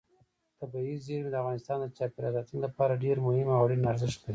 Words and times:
طبیعي 0.59 0.95
زیرمې 1.05 1.29
د 1.31 1.35
افغانستان 1.41 1.77
د 1.81 1.85
چاپیریال 1.97 2.33
ساتنې 2.37 2.59
لپاره 2.67 3.01
ډېر 3.05 3.17
مهم 3.25 3.47
او 3.53 3.61
اړین 3.65 3.81
ارزښت 3.91 4.19
لري. 4.21 4.29